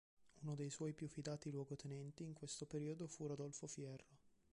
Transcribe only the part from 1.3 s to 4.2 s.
luogotenenti in questo periodo fu Rodolfo Fierro.